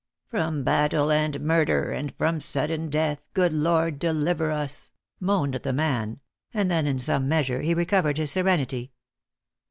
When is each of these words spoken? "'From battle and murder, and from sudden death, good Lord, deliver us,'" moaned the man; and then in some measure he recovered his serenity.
"'From 0.29 0.63
battle 0.63 1.11
and 1.11 1.39
murder, 1.41 1.91
and 1.91 2.11
from 2.17 2.39
sudden 2.39 2.89
death, 2.89 3.27
good 3.35 3.53
Lord, 3.53 3.99
deliver 3.99 4.49
us,'" 4.49 4.89
moaned 5.19 5.53
the 5.53 5.73
man; 5.73 6.21
and 6.55 6.71
then 6.71 6.87
in 6.87 6.97
some 6.97 7.29
measure 7.29 7.61
he 7.61 7.75
recovered 7.75 8.17
his 8.17 8.31
serenity. 8.31 8.93